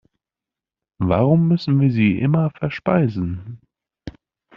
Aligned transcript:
Warum 0.97 1.47
müssen 1.47 1.79
wir 1.79 1.91
sie 1.91 2.17
immer 2.17 2.49
verspeisen? 2.57 3.61